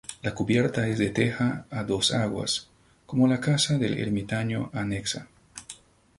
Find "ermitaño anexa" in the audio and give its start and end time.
3.99-5.27